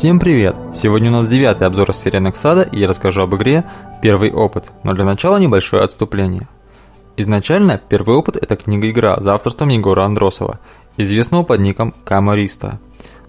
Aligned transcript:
Всем 0.00 0.18
привет! 0.18 0.56
Сегодня 0.72 1.10
у 1.10 1.12
нас 1.12 1.26
девятый 1.26 1.66
обзор 1.66 1.92
Сиренок 1.92 2.34
Сада, 2.34 2.62
и 2.62 2.80
я 2.80 2.88
расскажу 2.88 3.22
об 3.22 3.36
игре 3.36 3.66
«Первый 4.00 4.32
опыт», 4.32 4.64
но 4.82 4.94
для 4.94 5.04
начала 5.04 5.36
небольшое 5.36 5.82
отступление. 5.82 6.48
Изначально 7.18 7.78
«Первый 7.86 8.16
опыт»— 8.16 8.36
это 8.40 8.56
книга-игра 8.56 9.20
за 9.20 9.34
авторством 9.34 9.68
Егора 9.68 10.06
Андросова, 10.06 10.58
известного 10.96 11.42
под 11.42 11.60
ником 11.60 11.94
Камариста. 12.06 12.80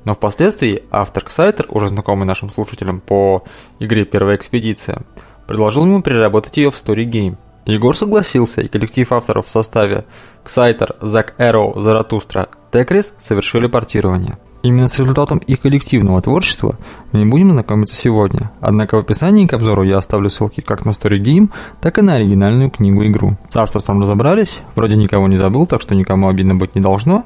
Но 0.06 0.14
впоследствии 0.14 0.86
автор 0.92 1.26
Ксайтер, 1.26 1.66
уже 1.68 1.90
знакомый 1.90 2.26
нашим 2.26 2.50
слушателям 2.50 3.02
по 3.02 3.44
игре 3.80 4.06
«Первая 4.06 4.38
экспедиция», 4.38 5.02
предложил 5.48 5.86
ему 5.86 6.02
переработать 6.02 6.56
ее 6.56 6.72
в 6.72 6.76
Story 6.76 7.04
Game. 7.04 7.36
Егор 7.66 7.98
согласился, 7.98 8.62
и 8.62 8.70
коллектив 8.70 9.12
авторов 9.12 9.48
в 9.48 9.50
составе 9.50 10.06
Ксайтер, 10.46 10.96
Зак 11.02 11.34
Эроу, 11.38 11.82
Заратустра, 11.82 12.48
Текрис 12.72 13.14
совершили 13.18 13.68
портирование. 13.68 14.38
Именно 14.64 14.88
с 14.88 15.00
результатом 15.00 15.40
их 15.40 15.62
коллективного 15.62 16.22
творчества 16.22 16.78
мы 17.12 17.26
будем 17.26 17.52
знакомиться 17.52 17.96
сегодня. 17.96 18.52
Однако 18.60 18.96
в 18.96 19.00
описании 19.00 19.48
к 19.48 19.54
обзору 19.54 19.84
я 19.84 19.98
оставлю 19.98 20.30
ссылки 20.30 20.62
как 20.62 20.86
на 20.86 20.92
Story 20.92 21.20
Game, 21.20 21.50
так 21.82 21.98
и 21.98 22.02
на 22.02 22.16
оригинальную 22.16 22.70
книгу-игру. 22.70 23.38
С 23.50 23.58
авторством 23.58 24.02
разобрались, 24.02 24.62
вроде 24.76 24.96
никого 24.96 25.28
не 25.28 25.38
забыл, 25.38 25.66
так 25.66 25.82
что 25.82 25.96
никому 25.96 26.30
обидно 26.30 26.56
быть 26.56 26.76
не 26.76 26.82
должно. 26.82 27.26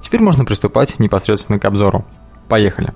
Теперь 0.00 0.22
можно 0.22 0.44
приступать 0.44 0.98
непосредственно 0.98 1.58
к 1.58 1.64
обзору. 1.64 2.04
Поехали! 2.48 2.92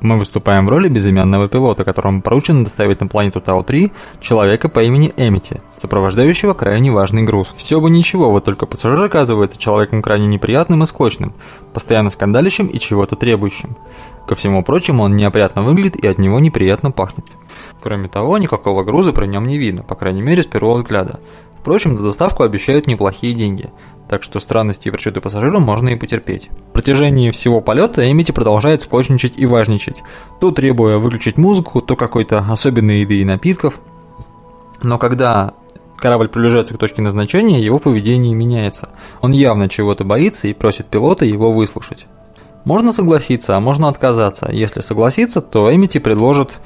Мы 0.00 0.18
выступаем 0.18 0.64
в 0.64 0.70
роли 0.70 0.88
безымянного 0.88 1.48
пилота, 1.48 1.84
которому 1.84 2.22
поручено 2.22 2.64
доставить 2.64 3.00
на 3.00 3.06
планету 3.06 3.42
Тау-3 3.42 3.92
человека 4.20 4.70
по 4.70 4.82
имени 4.82 5.12
Эмити, 5.16 5.60
сопровождающего 5.76 6.54
крайне 6.54 6.90
важный 6.90 7.22
груз. 7.22 7.54
Все 7.56 7.80
бы 7.80 7.90
ничего, 7.90 8.30
вот 8.30 8.46
только 8.46 8.64
пассажир 8.64 9.04
оказывается 9.04 9.58
человеком 9.58 10.00
крайне 10.00 10.26
неприятным 10.26 10.82
и 10.82 10.86
склочным, 10.86 11.34
постоянно 11.74 12.08
скандалищем 12.08 12.66
и 12.66 12.78
чего-то 12.78 13.14
требующим. 13.14 13.76
Ко 14.26 14.34
всему 14.34 14.64
прочему, 14.64 15.02
он 15.02 15.16
неопрятно 15.16 15.62
выглядит 15.62 15.96
и 15.96 16.06
от 16.06 16.16
него 16.16 16.40
неприятно 16.40 16.90
пахнет. 16.90 17.26
Кроме 17.82 18.08
того, 18.08 18.38
никакого 18.38 18.84
груза 18.84 19.12
при 19.12 19.26
нем 19.26 19.44
не 19.44 19.58
видно, 19.58 19.82
по 19.82 19.96
крайней 19.96 20.22
мере 20.22 20.42
с 20.42 20.46
первого 20.46 20.76
взгляда. 20.76 21.20
Впрочем, 21.60 21.98
за 21.98 22.04
доставку 22.04 22.42
обещают 22.42 22.86
неплохие 22.86 23.34
деньги 23.34 23.68
так 24.10 24.24
что 24.24 24.40
странности 24.40 24.88
и 24.88 24.90
причуды 24.90 25.20
пассажирам 25.20 25.62
можно 25.62 25.90
и 25.90 25.94
потерпеть. 25.94 26.50
В 26.70 26.72
протяжении 26.72 27.30
всего 27.30 27.60
полета 27.60 28.10
Эмити 28.10 28.32
продолжает 28.32 28.80
склочничать 28.80 29.34
и 29.36 29.46
важничать, 29.46 30.02
то 30.40 30.50
требуя 30.50 30.98
выключить 30.98 31.38
музыку, 31.38 31.80
то 31.80 31.94
какой-то 31.94 32.40
особенной 32.40 33.02
еды 33.02 33.20
и 33.20 33.24
напитков. 33.24 33.80
Но 34.82 34.98
когда 34.98 35.54
корабль 35.96 36.26
приближается 36.26 36.74
к 36.74 36.78
точке 36.78 37.02
назначения, 37.02 37.60
его 37.60 37.78
поведение 37.78 38.34
меняется. 38.34 38.88
Он 39.20 39.30
явно 39.30 39.68
чего-то 39.68 40.02
боится 40.02 40.48
и 40.48 40.54
просит 40.54 40.86
пилота 40.86 41.24
его 41.24 41.52
выслушать. 41.52 42.06
Можно 42.64 42.92
согласиться, 42.92 43.56
а 43.56 43.60
можно 43.60 43.86
отказаться. 43.86 44.50
Если 44.50 44.80
согласиться, 44.80 45.40
то 45.40 45.72
Эмити 45.72 45.98
предложит 46.00 46.58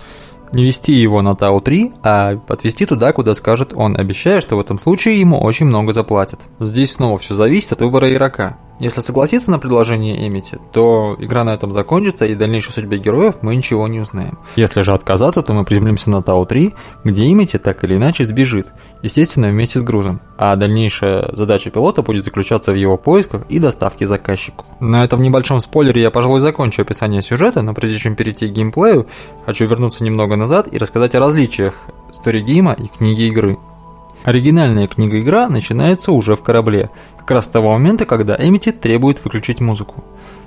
не 0.55 0.65
вести 0.65 0.93
его 0.93 1.21
на 1.21 1.35
Тау-3, 1.35 1.95
а 2.03 2.41
отвезти 2.49 2.87
туда, 2.87 3.13
куда 3.13 3.35
скажет 3.35 3.73
он, 3.75 3.97
обещая, 3.99 4.41
что 4.41 4.57
в 4.57 4.61
этом 4.61 4.79
случае 4.79 5.21
ему 5.21 5.41
очень 5.41 5.67
много 5.67 5.93
заплатят. 5.93 6.41
Здесь 6.61 6.93
снова 6.93 7.19
все 7.19 7.35
зависит 7.35 7.73
от 7.73 7.81
выбора 7.81 8.13
игрока. 8.13 8.57
Если 8.80 9.00
согласиться 9.00 9.53
на 9.53 9.58
предложение 9.61 10.27
Эмити, 10.27 10.58
то 10.72 11.17
игра 11.20 11.44
на 11.44 11.55
этом 11.55 11.70
закончится, 11.70 12.27
и 12.27 12.34
дальнейшей 12.34 12.72
судьбе 12.72 12.98
героев 12.98 13.36
мы 13.41 13.55
ничего 13.55 13.86
не 13.86 14.00
узнаем. 14.00 14.39
Если 14.56 14.83
же 14.83 14.92
отказаться, 14.92 15.42
то 15.42 15.53
мы 15.53 15.64
приземлимся 15.64 16.11
на 16.11 16.22
Тау-3, 16.22 16.75
где 17.05 17.30
Эмити 17.30 17.58
так 17.58 17.84
или 17.84 17.95
иначе 17.95 18.25
сбежит, 18.25 18.69
естественно, 19.02 19.48
вместе 19.48 19.78
с 19.78 19.83
грузом. 19.83 20.20
А 20.36 20.56
дальнейшая 20.56 21.30
задача 21.33 21.70
пилота 21.70 22.02
будет 22.02 22.24
заключаться 22.24 22.73
в 22.73 22.77
его 22.77 22.96
поисках 22.96 23.42
и 23.48 23.61
доставке 23.61 24.07
заказчику. 24.07 24.64
На 24.80 25.05
этом 25.05 25.23
небольшом 25.23 25.61
спойлере 25.61 26.02
я, 26.02 26.11
пожалуй, 26.11 26.40
закончу 26.40 26.83
описание 26.83 27.23
сюжета, 27.23 27.63
но 27.63 27.74
прежде 27.74 27.98
чем 27.98 28.17
перейти 28.17 28.48
к 28.48 28.52
геймплею, 28.52 29.07
хочу 29.46 29.67
вернуться 29.67 30.02
немного 30.02 30.34
назад 30.34 30.67
и 30.73 30.79
рассказать 30.79 31.14
о 31.14 31.20
различиях 31.20 31.74
сторигейма 32.11 32.73
и 32.73 32.89
книги 32.89 33.23
игры. 33.23 33.57
Оригинальная 34.24 34.86
книга-игра 34.86 35.51
начинается 35.51 36.11
уже 36.11 36.35
в 36.35 36.42
корабле, 36.42 36.89
как 37.18 37.30
раз 37.30 37.45
с 37.45 37.48
того 37.48 37.73
момента, 37.73 38.07
когда 38.07 38.35
Эмити 38.35 38.73
требует 38.73 39.23
выключить 39.23 39.61
музыку. 39.61 40.02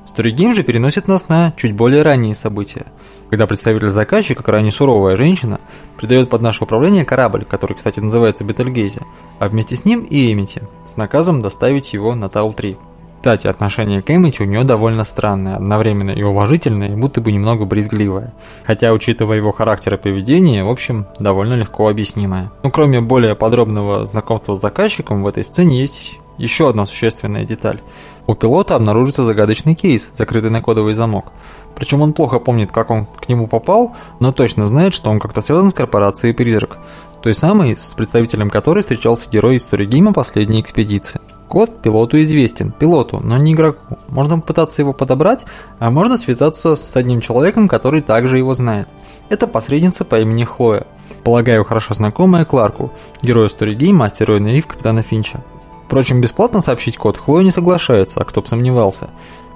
Story 0.07 0.53
же 0.53 0.63
переносит 0.63 1.07
нас 1.07 1.29
на 1.29 1.53
чуть 1.55 1.75
более 1.75 2.01
ранние 2.01 2.33
события, 2.33 2.87
когда 3.29 3.45
представитель 3.45 3.91
заказчика, 3.91 4.41
крайне 4.41 4.71
суровая 4.71 5.15
женщина, 5.15 5.59
придает 5.95 6.27
под 6.27 6.41
наше 6.41 6.63
управление 6.63 7.05
корабль, 7.05 7.45
который, 7.45 7.73
кстати, 7.73 7.99
называется 7.99 8.43
Бетельгейзе, 8.43 9.01
а 9.37 9.47
вместе 9.47 9.75
с 9.75 9.85
ним 9.85 10.01
и 10.01 10.31
Эмити, 10.33 10.63
с 10.85 10.97
наказом 10.97 11.39
доставить 11.39 11.93
его 11.93 12.15
на 12.15 12.29
Тау-3. 12.29 12.77
Кстати, 13.17 13.47
отношение 13.47 14.01
к 14.01 14.09
Эмити 14.09 14.43
у 14.43 14.45
нее 14.45 14.63
довольно 14.63 15.03
странное, 15.03 15.55
одновременно 15.55 16.11
и 16.11 16.23
уважительное, 16.23 16.89
и 16.89 16.95
будто 16.95 17.19
бы 17.19 17.31
немного 17.31 17.65
брезгливое. 17.65 18.33
Хотя, 18.65 18.93
учитывая 18.93 19.37
его 19.37 19.51
характер 19.51 19.95
и 19.95 19.97
поведение, 19.97 20.63
в 20.63 20.69
общем, 20.69 21.07
довольно 21.19 21.55
легко 21.55 21.89
объяснимое. 21.89 22.51
Ну, 22.63 22.71
кроме 22.71 23.01
более 23.01 23.35
подробного 23.35 24.05
знакомства 24.05 24.55
с 24.55 24.61
заказчиком, 24.61 25.23
в 25.23 25.27
этой 25.27 25.43
сцене 25.43 25.81
есть 25.81 26.19
еще 26.37 26.69
одна 26.69 26.85
существенная 26.85 27.43
деталь. 27.43 27.79
У 28.27 28.35
пилота 28.35 28.75
обнаружится 28.75 29.23
загадочный 29.23 29.73
кейс, 29.73 30.09
закрытый 30.13 30.51
на 30.51 30.61
кодовый 30.61 30.93
замок. 30.93 31.31
Причем 31.75 32.01
он 32.01 32.13
плохо 32.13 32.39
помнит, 32.39 32.71
как 32.71 32.91
он 32.91 33.05
к 33.05 33.27
нему 33.29 33.47
попал, 33.47 33.95
но 34.19 34.31
точно 34.31 34.67
знает, 34.67 34.93
что 34.93 35.09
он 35.09 35.19
как-то 35.19 35.41
связан 35.41 35.69
с 35.69 35.73
корпорацией 35.73 36.33
«Призрак», 36.33 36.77
той 37.21 37.33
самой, 37.33 37.75
с 37.75 37.93
представителем 37.93 38.49
которой 38.49 38.81
встречался 38.81 39.29
герой 39.29 39.57
истории 39.57 39.85
гейма 39.85 40.13
«Последняя 40.13 40.61
экспедиция». 40.61 41.21
Код 41.47 41.81
пилоту 41.81 42.21
известен, 42.21 42.71
пилоту, 42.71 43.19
но 43.23 43.37
не 43.37 43.53
игроку. 43.53 43.97
Можно 44.09 44.39
попытаться 44.39 44.81
его 44.81 44.91
подобрать, 44.91 45.45
а 45.79 45.89
можно 45.89 46.17
связаться 46.17 46.75
с 46.75 46.95
одним 46.95 47.21
человеком, 47.21 47.69
который 47.69 48.01
также 48.01 48.37
его 48.37 48.53
знает. 48.53 48.89
Это 49.29 49.47
посредница 49.47 50.03
по 50.03 50.19
имени 50.19 50.43
Хлоя. 50.43 50.85
Полагаю, 51.23 51.63
хорошо 51.63 51.93
знакомая 51.93 52.45
Кларку, 52.45 52.91
герою 53.21 53.47
истории 53.47 53.75
гейм-мастеру 53.75 54.37
и 54.37 54.43
Риф 54.43 54.67
Капитана 54.67 55.01
Финча. 55.01 55.41
Впрочем, 55.85 56.19
бесплатно 56.19 56.59
сообщить 56.59 56.97
код 56.97 57.17
Хлоя 57.17 57.43
не 57.43 57.51
соглашается, 57.51 58.19
а 58.19 58.25
кто 58.25 58.41
бы 58.41 58.47
сомневался. 58.47 59.09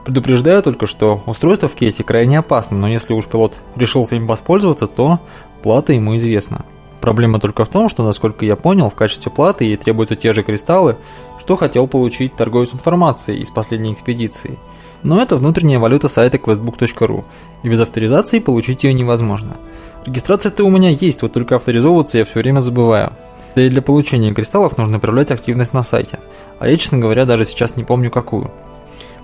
Предупреждаю 0.06 0.64
только, 0.64 0.88
что 0.88 1.22
устройство 1.26 1.68
в 1.68 1.76
кейсе 1.76 2.04
крайне 2.04 2.40
опасно, 2.40 2.78
но 2.78 2.88
если 2.88 3.14
уж 3.14 3.26
пилот 3.28 3.54
решился 3.76 4.16
им 4.16 4.28
воспользоваться, 4.28 4.88
то 4.88 5.20
плата 5.62 5.94
ему 5.94 6.16
известна. 6.16 6.66
Проблема 7.02 7.40
только 7.40 7.66
в 7.66 7.70
том, 7.70 7.90
что, 7.90 8.04
насколько 8.04 8.46
я 8.46 8.56
понял, 8.56 8.92
в 8.92 8.96
качестве 8.96 9.32
платы 9.32 9.66
ей 9.66 9.76
требуются 9.76 10.16
те 10.16 10.34
же 10.34 10.44
кристаллы, 10.44 10.98
что 11.40 11.58
хотел 11.58 11.88
получить 11.88 12.36
торговец 12.36 12.76
информацией 12.76 13.40
из 13.42 13.50
последней 13.50 13.92
экспедиции. 13.92 14.60
Но 15.02 15.20
это 15.20 15.36
внутренняя 15.36 15.80
валюта 15.80 16.08
сайта 16.08 16.38
questbook.ru, 16.38 17.24
и 17.64 17.70
без 17.70 17.82
авторизации 17.82 18.38
получить 18.38 18.84
ее 18.84 18.94
невозможно. 18.94 19.58
Регистрация-то 20.06 20.64
у 20.64 20.70
меня 20.70 20.90
есть, 20.90 21.24
вот 21.24 21.34
только 21.34 21.56
авторизовываться 21.56 22.20
я 22.20 22.26
все 22.26 22.40
время 22.40 22.60
забываю. 22.60 23.14
Да 23.56 23.64
и 23.64 23.70
для 23.70 23.82
получения 23.82 24.32
кристаллов 24.32 24.78
нужно 24.78 25.00
проявлять 25.00 25.32
активность 25.32 25.74
на 25.74 25.82
сайте, 25.82 26.20
а 26.60 26.70
я, 26.70 26.78
честно 26.78 27.00
говоря, 27.00 27.26
даже 27.26 27.46
сейчас 27.46 27.76
не 27.78 27.84
помню 27.84 28.12
какую. 28.12 28.52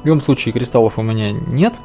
В 0.02 0.06
любом 0.06 0.22
случае, 0.22 0.52
кристаллов 0.52 0.98
у 0.98 1.04
меня 1.04 1.32
нет, 1.32 1.76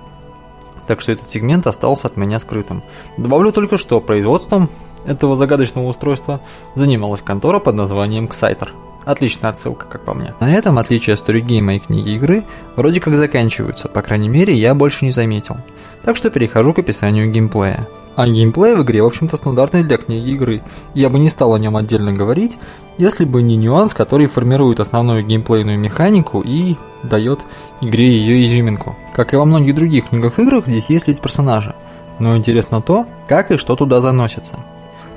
так 0.86 1.02
что 1.02 1.12
этот 1.12 1.28
сегмент 1.28 1.66
остался 1.66 2.06
от 2.06 2.16
меня 2.16 2.38
скрытым. 2.38 2.82
Добавлю 3.19 3.52
только 3.52 3.76
что 3.76 4.00
производством 4.00 4.70
этого 5.06 5.36
загадочного 5.36 5.88
устройства 5.88 6.40
занималась 6.74 7.22
контора 7.22 7.58
под 7.58 7.74
названием 7.74 8.26
Exciter. 8.26 8.68
Отличная 9.04 9.50
отсылка, 9.50 9.86
как 9.86 10.02
по 10.02 10.14
мне. 10.14 10.32
На 10.40 10.54
этом 10.54 10.78
отличия 10.78 11.16
сторигейма 11.16 11.74
и 11.74 11.78
книги 11.80 12.10
игры 12.10 12.44
вроде 12.76 13.00
как 13.00 13.16
заканчиваются, 13.16 13.88
по 13.88 14.02
крайней 14.02 14.28
мере 14.28 14.54
я 14.54 14.74
больше 14.74 15.04
не 15.04 15.10
заметил. 15.10 15.56
Так 16.04 16.16
что 16.16 16.30
перехожу 16.30 16.72
к 16.72 16.78
описанию 16.78 17.30
геймплея. 17.30 17.88
А 18.14 18.26
геймплей 18.26 18.75
в 18.75 18.82
игре, 18.82 19.02
в 19.02 19.06
общем-то, 19.06 19.37
стандартный 19.37 19.84
для 19.84 19.96
книги 19.96 20.31
игры. 20.31 20.62
Я 20.94 21.08
бы 21.08 21.19
не 21.19 21.28
стал 21.28 21.54
о 21.54 21.58
нем 21.58 21.76
отдельно 21.76 22.12
говорить, 22.12 22.58
если 22.99 23.25
бы 23.25 23.43
не 23.43 23.56
нюанс, 23.56 23.94
который 23.94 24.26
формирует 24.26 24.81
основную 24.81 25.25
геймплейную 25.25 25.78
механику 25.78 26.43
и 26.43 26.76
дает 27.02 27.40
игре 27.81 28.10
ее 28.10 28.44
изюминку. 28.44 28.96
Как 29.14 29.32
и 29.32 29.37
во 29.37 29.46
многих 29.46 29.75
других 29.75 30.08
книгах 30.08 30.38
играх, 30.38 30.66
здесь 30.66 30.90
есть 30.90 31.08
ведь 31.08 31.20
персонажи. 31.20 31.75
Но 32.19 32.37
интересно 32.37 32.82
то, 32.82 33.06
как 33.28 33.50
и 33.50 33.56
что 33.56 33.76
туда 33.76 34.00
заносится. 34.00 34.58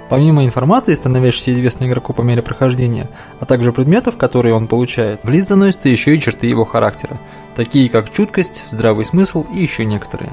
Помимо 0.10 0.46
информации, 0.46 0.94
становящейся 0.94 1.54
известной 1.54 1.88
игроку 1.88 2.14
по 2.14 2.22
мере 2.22 2.42
прохождения, 2.44 3.10
а 3.40 3.46
также 3.46 3.72
предметов, 3.72 4.18
которые 4.18 4.54
он 4.54 4.68
получает, 4.68 5.22
в 5.24 5.30
лист 5.30 5.48
заносятся 5.48 5.90
еще 5.90 6.16
и 6.16 6.20
черты 6.20 6.48
его 6.48 6.64
характера, 6.64 7.18
такие 7.56 7.90
как 7.90 8.14
чуткость, 8.14 8.68
здравый 8.68 9.04
смысл 9.04 9.46
и 9.52 9.62
еще 9.62 9.84
некоторые. 9.84 10.32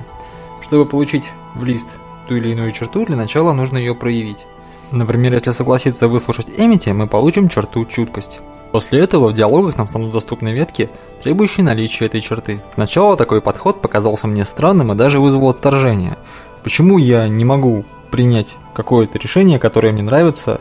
Чтобы 0.63 0.85
получить 0.85 1.25
в 1.55 1.65
лист 1.65 1.89
ту 2.29 2.37
или 2.37 2.51
иную 2.51 2.73
черту, 2.73 3.07
для 3.07 3.17
начала 3.17 3.53
нужно 3.53 3.79
ее 3.79 3.95
проявить. 3.95 4.47
Например, 4.91 5.33
если 5.33 5.53
согласиться 5.53 6.07
выслушать 6.07 6.49
Эмити, 6.55 6.91
мы 6.91 7.07
получим 7.07 7.49
черту 7.49 7.87
чуткость. 7.87 8.41
После 8.73 9.01
этого 9.01 9.29
в 9.29 9.35
диалогах 9.35 9.77
нам 9.79 9.89
станут 9.89 10.13
доступны 10.13 10.51
ветки, 10.51 10.91
требующие 11.23 11.65
наличия 11.65 12.07
этой 12.07 12.21
черты. 12.21 12.61
Сначала 12.75 13.17
такой 13.17 13.41
подход 13.41 13.81
показался 13.81 14.27
мне 14.27 14.45
странным 14.45 14.93
и 14.93 14.97
даже 14.97 15.19
вызвал 15.19 15.51
отторжение. 15.51 16.17
Почему 16.63 16.99
я 16.99 17.27
не 17.29 17.45
могу 17.45 17.85
принять 18.13 18.55
какое-то 18.75 19.19
решение, 19.19 19.59
которое 19.59 19.93
мне 19.93 20.03
нравится, 20.03 20.61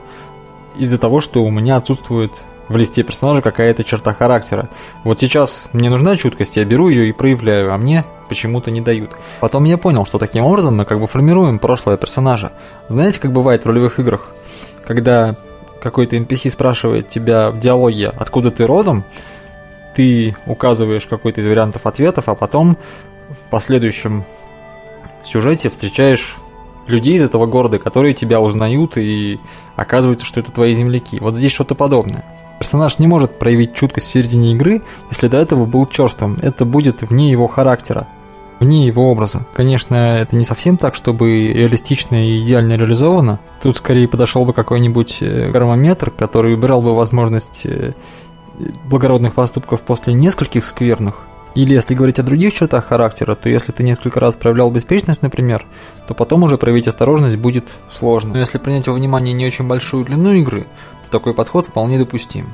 из-за 0.77 0.97
того, 0.97 1.19
что 1.19 1.43
у 1.43 1.51
меня 1.51 1.75
отсутствует 1.75 2.31
в 2.69 2.77
листе 2.77 3.03
персонажа 3.03 3.41
какая-то 3.41 3.83
черта 3.83 4.13
характера. 4.13 4.69
Вот 5.03 5.19
сейчас 5.19 5.69
мне 5.73 5.89
нужна 5.89 6.15
чуткость, 6.15 6.55
я 6.55 6.63
беру 6.63 6.87
ее 6.87 7.09
и 7.09 7.11
проявляю, 7.11 7.73
а 7.73 7.77
мне 7.77 8.05
почему-то 8.29 8.71
не 8.71 8.79
дают. 8.79 9.11
Потом 9.41 9.65
я 9.65 9.77
понял, 9.77 10.05
что 10.05 10.17
таким 10.17 10.45
образом 10.45 10.77
мы 10.77 10.85
как 10.85 10.99
бы 10.99 11.07
формируем 11.07 11.59
прошлое 11.59 11.97
персонажа. 11.97 12.53
Знаете, 12.87 13.19
как 13.19 13.33
бывает 13.33 13.65
в 13.65 13.67
ролевых 13.67 13.99
играх, 13.99 14.31
когда 14.87 15.35
какой-то 15.83 16.15
NPC 16.15 16.49
спрашивает 16.49 17.09
тебя 17.09 17.51
в 17.51 17.59
диалоге, 17.59 18.07
откуда 18.07 18.51
ты 18.51 18.65
родом, 18.65 19.03
ты 19.93 20.37
указываешь 20.45 21.05
какой-то 21.05 21.41
из 21.41 21.47
вариантов 21.47 21.85
ответов, 21.85 22.29
а 22.29 22.35
потом 22.35 22.77
в 23.29 23.49
последующем 23.49 24.23
сюжете 25.25 25.69
встречаешь 25.69 26.37
людей 26.91 27.15
из 27.15 27.23
этого 27.23 27.45
города, 27.45 27.79
которые 27.79 28.13
тебя 28.13 28.39
узнают 28.39 28.97
и 28.97 29.39
оказывается, 29.75 30.25
что 30.25 30.39
это 30.39 30.51
твои 30.51 30.73
земляки. 30.73 31.19
Вот 31.19 31.35
здесь 31.35 31.51
что-то 31.51 31.75
подобное. 31.75 32.23
Персонаж 32.59 32.99
не 32.99 33.07
может 33.07 33.39
проявить 33.39 33.73
чуткость 33.73 34.07
в 34.07 34.11
середине 34.11 34.53
игры, 34.53 34.83
если 35.09 35.27
до 35.27 35.37
этого 35.37 35.65
был 35.65 35.87
черствым. 35.87 36.37
Это 36.41 36.63
будет 36.63 37.01
вне 37.01 37.31
его 37.31 37.47
характера, 37.47 38.07
вне 38.59 38.85
его 38.85 39.09
образа. 39.09 39.47
Конечно, 39.55 39.95
это 39.95 40.35
не 40.35 40.43
совсем 40.43 40.77
так, 40.77 40.93
чтобы 40.93 41.47
реалистично 41.47 42.23
и 42.23 42.39
идеально 42.39 42.73
реализовано. 42.73 43.39
Тут 43.63 43.77
скорее 43.77 44.07
подошел 44.07 44.45
бы 44.45 44.53
какой-нибудь 44.53 45.17
э, 45.21 45.49
граммометр, 45.49 46.11
который 46.11 46.53
убирал 46.53 46.83
бы 46.83 46.95
возможность 46.95 47.65
э, 47.65 47.93
благородных 48.85 49.33
поступков 49.33 49.81
после 49.81 50.13
нескольких 50.13 50.63
скверных. 50.63 51.25
Или 51.53 51.73
если 51.73 51.95
говорить 51.95 52.19
о 52.19 52.23
других 52.23 52.53
чертах 52.53 52.87
характера, 52.87 53.35
то 53.35 53.49
если 53.49 53.71
ты 53.71 53.83
несколько 53.83 54.19
раз 54.19 54.35
проявлял 54.35 54.71
беспечность, 54.71 55.21
например, 55.21 55.65
то 56.07 56.13
потом 56.13 56.43
уже 56.43 56.57
проявить 56.57 56.87
осторожность 56.87 57.35
будет 57.35 57.75
сложно. 57.89 58.33
Но 58.33 58.39
если 58.39 58.57
принять 58.57 58.87
во 58.87 58.93
внимание 58.93 59.33
не 59.33 59.45
очень 59.45 59.67
большую 59.67 60.05
длину 60.05 60.31
игры, 60.33 60.65
то 61.05 61.11
такой 61.11 61.33
подход 61.33 61.65
вполне 61.65 61.99
допустим. 61.99 62.49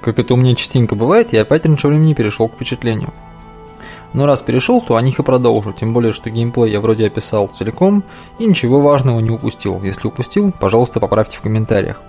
Как 0.00 0.18
это 0.18 0.34
у 0.34 0.36
меня 0.36 0.54
частенько 0.54 0.94
бывает, 0.94 1.32
я 1.32 1.42
опять 1.42 1.66
раньше 1.66 1.88
времени 1.88 2.14
перешел 2.14 2.48
к 2.48 2.54
впечатлению. 2.54 3.12
Но 4.12 4.26
раз 4.26 4.40
перешел, 4.40 4.80
то 4.80 4.96
о 4.96 5.02
них 5.02 5.18
и 5.18 5.22
продолжу, 5.22 5.72
тем 5.72 5.92
более, 5.92 6.12
что 6.12 6.30
геймплей 6.30 6.70
я 6.70 6.80
вроде 6.80 7.06
описал 7.06 7.48
целиком 7.48 8.04
и 8.38 8.44
ничего 8.44 8.80
важного 8.80 9.20
не 9.20 9.30
упустил. 9.30 9.80
Если 9.82 10.06
упустил, 10.06 10.52
пожалуйста, 10.52 11.00
поправьте 11.00 11.38
в 11.38 11.40
комментариях. 11.40 12.00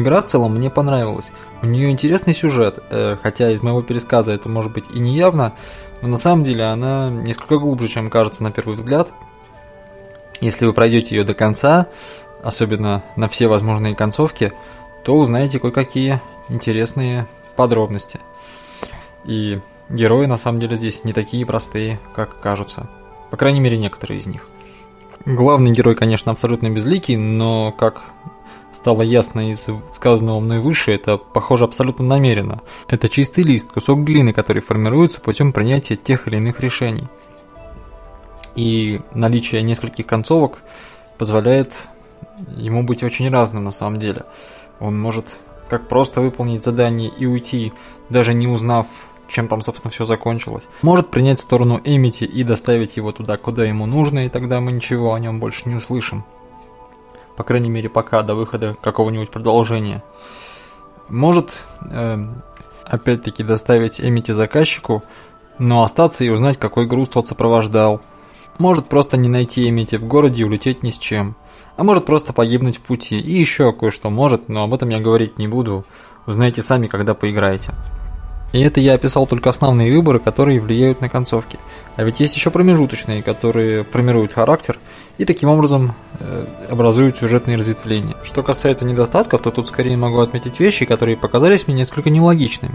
Игра 0.00 0.22
в 0.22 0.24
целом 0.24 0.54
мне 0.54 0.70
понравилась. 0.70 1.30
У 1.60 1.66
нее 1.66 1.90
интересный 1.90 2.32
сюжет, 2.32 2.78
э, 2.88 3.18
хотя 3.22 3.52
из 3.52 3.62
моего 3.62 3.82
пересказа 3.82 4.32
это 4.32 4.48
может 4.48 4.72
быть 4.72 4.86
и 4.90 4.98
не 4.98 5.14
явно, 5.14 5.52
но 6.00 6.08
на 6.08 6.16
самом 6.16 6.42
деле 6.42 6.64
она 6.64 7.10
несколько 7.10 7.58
глубже, 7.58 7.86
чем 7.86 8.08
кажется 8.08 8.42
на 8.42 8.50
первый 8.50 8.76
взгляд. 8.76 9.10
Если 10.40 10.64
вы 10.64 10.72
пройдете 10.72 11.16
ее 11.16 11.24
до 11.24 11.34
конца, 11.34 11.88
особенно 12.42 13.02
на 13.16 13.28
все 13.28 13.46
возможные 13.46 13.94
концовки, 13.94 14.52
то 15.04 15.18
узнаете 15.18 15.58
кое-какие 15.58 16.22
интересные 16.48 17.26
подробности. 17.54 18.20
И 19.26 19.60
герои 19.90 20.24
на 20.24 20.38
самом 20.38 20.60
деле 20.60 20.76
здесь 20.76 21.04
не 21.04 21.12
такие 21.12 21.44
простые, 21.44 22.00
как 22.14 22.40
кажутся. 22.40 22.88
По 23.30 23.36
крайней 23.36 23.60
мере, 23.60 23.76
некоторые 23.76 24.20
из 24.20 24.26
них. 24.26 24.46
Главный 25.26 25.72
герой, 25.72 25.94
конечно, 25.94 26.32
абсолютно 26.32 26.70
безликий, 26.70 27.16
но 27.16 27.70
как 27.72 28.00
стало 28.72 29.02
ясно 29.02 29.50
из 29.50 29.66
сказанного 29.88 30.40
мной 30.40 30.60
выше, 30.60 30.92
это 30.92 31.16
похоже 31.16 31.64
абсолютно 31.64 32.04
намеренно. 32.04 32.62
Это 32.88 33.08
чистый 33.08 33.44
лист, 33.44 33.70
кусок 33.72 34.00
глины, 34.00 34.32
который 34.32 34.62
формируется 34.62 35.20
путем 35.20 35.52
принятия 35.52 35.96
тех 35.96 36.26
или 36.28 36.36
иных 36.36 36.60
решений. 36.60 37.08
И 38.56 39.00
наличие 39.14 39.62
нескольких 39.62 40.06
концовок 40.06 40.58
позволяет 41.18 41.88
ему 42.56 42.82
быть 42.82 43.02
очень 43.02 43.28
разным 43.30 43.64
на 43.64 43.70
самом 43.70 43.98
деле. 43.98 44.24
Он 44.80 44.98
может 44.98 45.38
как 45.68 45.88
просто 45.88 46.20
выполнить 46.20 46.64
задание 46.64 47.10
и 47.10 47.26
уйти, 47.26 47.72
даже 48.08 48.34
не 48.34 48.48
узнав, 48.48 48.86
чем 49.28 49.46
там, 49.46 49.62
собственно, 49.62 49.92
все 49.92 50.04
закончилось. 50.04 50.68
Может 50.82 51.08
принять 51.10 51.38
сторону 51.38 51.80
Эмити 51.84 52.24
и 52.24 52.42
доставить 52.42 52.96
его 52.96 53.12
туда, 53.12 53.36
куда 53.36 53.64
ему 53.64 53.86
нужно, 53.86 54.26
и 54.26 54.28
тогда 54.28 54.60
мы 54.60 54.72
ничего 54.72 55.14
о 55.14 55.20
нем 55.20 55.38
больше 55.38 55.68
не 55.68 55.76
услышим 55.76 56.24
по 57.40 57.44
крайней 57.44 57.70
мере 57.70 57.88
пока, 57.88 58.20
до 58.20 58.34
выхода 58.34 58.76
какого-нибудь 58.82 59.30
продолжения. 59.30 60.04
Может, 61.08 61.58
э, 61.90 62.18
опять-таки, 62.84 63.42
доставить 63.42 63.98
Эмити 63.98 64.32
заказчику, 64.32 65.02
но 65.58 65.82
остаться 65.82 66.22
и 66.22 66.28
узнать, 66.28 66.58
какой 66.58 66.84
груз 66.86 67.08
тот 67.08 67.28
сопровождал. 67.28 68.02
Может 68.58 68.88
просто 68.88 69.16
не 69.16 69.30
найти 69.30 69.66
Эмити 69.66 69.96
в 69.96 70.06
городе 70.06 70.42
и 70.42 70.44
улететь 70.44 70.82
ни 70.82 70.90
с 70.90 70.98
чем. 70.98 71.34
А 71.78 71.82
может 71.82 72.04
просто 72.04 72.34
погибнуть 72.34 72.76
в 72.76 72.82
пути. 72.82 73.18
И 73.18 73.40
еще 73.40 73.72
кое-что 73.72 74.10
может, 74.10 74.50
но 74.50 74.64
об 74.64 74.74
этом 74.74 74.90
я 74.90 75.00
говорить 75.00 75.38
не 75.38 75.48
буду. 75.48 75.86
Узнаете 76.26 76.60
сами, 76.60 76.88
когда 76.88 77.14
поиграете. 77.14 77.72
И 78.52 78.60
это 78.60 78.80
я 78.80 78.94
описал 78.94 79.26
только 79.26 79.50
основные 79.50 79.94
выборы, 79.94 80.18
которые 80.18 80.60
влияют 80.60 81.00
на 81.00 81.08
концовки. 81.08 81.58
А 81.96 82.02
ведь 82.02 82.18
есть 82.18 82.34
еще 82.34 82.50
промежуточные, 82.50 83.22
которые 83.22 83.84
формируют 83.84 84.32
характер 84.32 84.78
и 85.18 85.24
таким 85.24 85.50
образом 85.50 85.94
э, 86.18 86.46
образуют 86.68 87.16
сюжетные 87.16 87.56
разветвления. 87.56 88.16
Что 88.24 88.42
касается 88.42 88.86
недостатков, 88.86 89.42
то 89.42 89.50
тут 89.50 89.68
скорее 89.68 89.96
могу 89.96 90.18
отметить 90.18 90.58
вещи, 90.58 90.84
которые 90.84 91.16
показались 91.16 91.68
мне 91.68 91.76
несколько 91.76 92.10
нелогичными. 92.10 92.74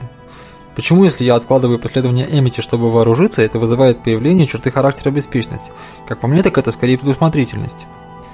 Почему, 0.75 1.06
если 1.06 1.24
я 1.24 1.36
откладываю 1.36 1.80
последование 1.80 2.27
Эмити, 2.30 2.62
чтобы 2.62 2.92
вооружиться, 2.92 3.42
это 3.42 3.60
вызывает 3.60 4.04
появление 4.04 4.45
черты 4.45 4.72
характера 4.72 5.10
беспечности? 5.10 5.72
Как 6.07 6.19
по 6.19 6.27
мне, 6.27 6.44
так 6.44 6.57
это 6.57 6.72
скорее 6.72 6.98
предусмотрительность. 6.98 7.86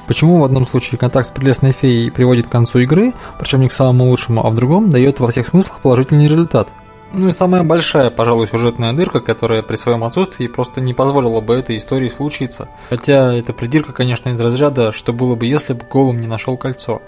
Почему 0.07 0.39
в 0.39 0.43
одном 0.43 0.65
случае 0.65 0.97
контакт 0.97 1.27
с 1.27 1.31
прелестной 1.31 1.71
феей 1.71 2.11
приводит 2.11 2.47
к 2.47 2.51
концу 2.51 2.79
игры, 2.79 3.13
причем 3.39 3.61
не 3.61 3.69
к 3.69 3.71
самому 3.71 4.09
лучшему, 4.09 4.45
а 4.45 4.49
в 4.49 4.55
другом 4.55 4.89
дает 4.89 5.19
во 5.19 5.29
всех 5.29 5.47
смыслах 5.47 5.79
положительный 5.79 6.27
результат? 6.27 6.69
Ну 7.13 7.27
и 7.27 7.33
самая 7.33 7.63
большая, 7.63 8.09
пожалуй, 8.09 8.47
сюжетная 8.47 8.93
дырка, 8.93 9.19
которая 9.19 9.61
при 9.61 9.75
своем 9.75 10.05
отсутствии 10.05 10.47
просто 10.47 10.79
не 10.79 10.93
позволила 10.93 11.41
бы 11.41 11.55
этой 11.55 11.75
истории 11.75 12.07
случиться. 12.07 12.69
Хотя 12.89 13.33
эта 13.33 13.51
придирка, 13.51 13.91
конечно, 13.91 14.29
из 14.29 14.39
разряда, 14.39 14.93
что 14.93 15.11
было 15.11 15.35
бы, 15.35 15.45
если 15.45 15.73
бы 15.73 15.83
Голум 15.83 16.21
не 16.21 16.27
нашел 16.27 16.55
кольцо. 16.55 17.01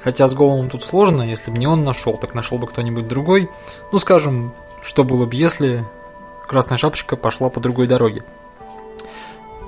Хотя 0.00 0.28
с 0.28 0.34
Голумом 0.34 0.70
тут 0.70 0.84
сложно, 0.84 1.22
если 1.22 1.50
бы 1.50 1.58
не 1.58 1.66
он 1.66 1.82
нашел, 1.84 2.16
так 2.16 2.34
нашел 2.34 2.56
бы 2.56 2.68
кто-нибудь 2.68 3.08
другой. 3.08 3.50
Ну, 3.90 3.98
скажем, 3.98 4.52
что 4.80 5.02
было 5.02 5.26
бы, 5.26 5.34
если 5.34 5.84
Красная 6.46 6.78
Шапочка 6.78 7.16
пошла 7.16 7.50
по 7.50 7.58
другой 7.58 7.88
дороге. 7.88 8.22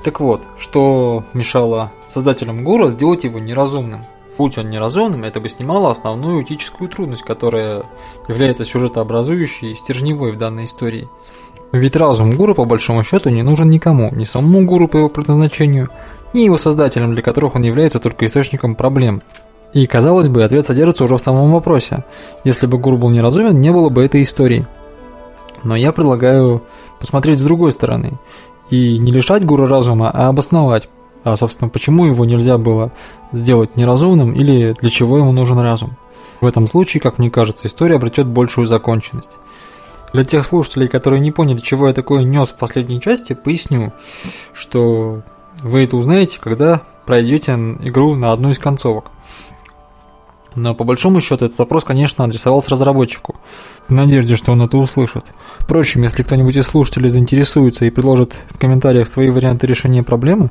Так 0.04 0.20
вот, 0.20 0.43
что 0.56 1.25
мешало 1.34 1.93
создателям 2.06 2.64
Гура 2.64 2.88
сделать 2.88 3.24
его 3.24 3.38
неразумным? 3.38 4.05
Будь 4.41 4.56
он 4.56 4.70
неразумным, 4.70 5.25
это 5.25 5.39
бы 5.39 5.51
снимало 5.51 5.91
основную 5.91 6.43
этическую 6.43 6.89
трудность, 6.89 7.23
которая 7.23 7.82
является 8.27 8.65
сюжетообразующей 8.65 9.73
и 9.73 9.75
стержневой 9.75 10.32
в 10.32 10.39
данной 10.39 10.65
истории. 10.65 11.11
Ведь 11.73 11.94
разум 11.94 12.31
гуру, 12.31 12.55
по 12.55 12.65
большому 12.65 13.05
счету, 13.05 13.29
не 13.29 13.43
нужен 13.43 13.69
никому, 13.69 14.09
ни 14.15 14.25
самому 14.25 14.65
гуру 14.65 14.89
по 14.89 14.97
его 14.97 15.11
предназначению, 15.11 15.91
ни 16.32 16.41
его 16.41 16.56
создателям, 16.56 17.13
для 17.13 17.23
которых 17.23 17.55
он 17.55 17.65
является 17.65 18.01
только 18.01 18.25
источником 18.25 18.77
проблем. 18.77 19.20
И, 19.75 19.87
казалось 19.87 20.31
бы, 20.31 20.43
ответ 20.43 20.67
содержится 20.67 21.05
уже 21.05 21.17
в 21.17 21.20
самом 21.20 21.53
вопросе. 21.53 22.05
Если 22.43 22.67
бы 22.67 22.79
гуру 22.79 22.97
был 22.97 23.11
неразумен, 23.11 23.61
не 23.61 23.70
было 23.70 23.91
бы 23.91 24.03
этой 24.03 24.23
истории. 24.23 24.67
Но 25.65 25.77
я 25.77 25.93
предлагаю 25.93 26.63
посмотреть 26.99 27.41
с 27.41 27.43
другой 27.43 27.73
стороны. 27.73 28.19
И 28.70 28.97
не 28.97 29.13
лишать 29.13 29.44
гуру 29.44 29.67
разума, 29.67 30.11
а 30.11 30.29
обосновать, 30.29 30.89
а, 31.24 31.36
собственно, 31.36 31.69
почему 31.69 32.06
его 32.06 32.24
нельзя 32.24 32.58
было 32.58 32.93
сделать 33.32 33.77
неразумным 33.77 34.32
или 34.32 34.74
для 34.81 34.91
чего 34.91 35.19
ему 35.19 35.32
нужен 35.32 35.58
разум. 35.58 35.96
В 36.41 36.46
этом 36.46 36.67
случае, 36.67 37.00
как 37.00 37.19
мне 37.19 37.31
кажется, 37.31 37.67
история 37.67 37.96
обретет 37.96 38.27
большую 38.27 38.67
законченность. 38.67 39.32
Для 40.12 40.24
тех 40.24 40.44
слушателей, 40.44 40.89
которые 40.89 41.20
не 41.20 41.31
поняли, 41.31 41.58
чего 41.58 41.89
я 41.89 41.94
такое 41.94 42.24
нес 42.24 42.48
в 42.48 42.56
последней 42.56 43.00
части, 43.00 43.34
поясню, 43.34 43.93
что 44.53 45.22
вы 45.62 45.84
это 45.84 45.96
узнаете, 45.96 46.39
когда 46.41 46.82
пройдете 47.06 47.53
игру 47.53 48.17
на 48.17 48.32
одну 48.32 48.50
из 48.50 48.58
концовок. 48.58 49.10
Но 50.56 50.74
по 50.74 50.82
большому 50.82 51.20
счету 51.20 51.46
этот 51.46 51.58
вопрос, 51.58 51.84
конечно, 51.84 52.24
адресовался 52.24 52.72
разработчику, 52.72 53.36
в 53.86 53.93
надежде, 53.93 54.34
что 54.34 54.53
он 54.53 54.62
это 54.62 54.79
услышит. 54.79 55.27
Впрочем, 55.58 56.03
если 56.03 56.22
кто-нибудь 56.22 56.56
из 56.56 56.67
слушателей 56.67 57.08
заинтересуется 57.08 57.84
и 57.84 57.91
предложит 57.91 58.36
в 58.48 58.58
комментариях 58.58 59.06
свои 59.06 59.31
варианты 59.31 59.67
решения 59.67 60.03
проблемы, 60.03 60.50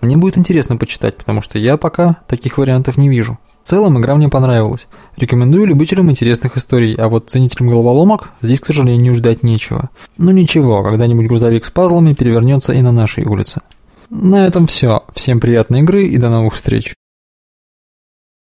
мне 0.00 0.16
будет 0.16 0.38
интересно 0.38 0.76
почитать, 0.76 1.16
потому 1.16 1.40
что 1.42 1.58
я 1.58 1.76
пока 1.76 2.18
таких 2.26 2.58
вариантов 2.58 2.96
не 2.96 3.08
вижу. 3.08 3.38
В 3.62 3.68
целом 3.68 3.98
игра 3.98 4.14
мне 4.14 4.28
понравилась. 4.28 4.86
Рекомендую 5.16 5.66
любителям 5.66 6.10
интересных 6.10 6.56
историй, 6.56 6.94
а 6.94 7.08
вот 7.08 7.30
ценителям 7.30 7.68
головоломок 7.68 8.30
здесь, 8.40 8.60
к 8.60 8.66
сожалению, 8.66 9.14
ждать 9.14 9.42
нечего. 9.42 9.90
Ну 10.18 10.30
ничего, 10.30 10.82
когда-нибудь 10.82 11.26
грузовик 11.26 11.64
с 11.64 11.70
пазлами 11.70 12.14
перевернется 12.14 12.72
и 12.72 12.82
на 12.82 12.92
нашей 12.92 13.24
улице. 13.24 13.62
На 14.08 14.46
этом 14.46 14.66
все. 14.66 15.02
Всем 15.14 15.40
приятной 15.40 15.80
игры 15.80 16.04
и 16.04 16.16
до 16.16 16.30
новых 16.30 16.54
встреч. 16.54 16.94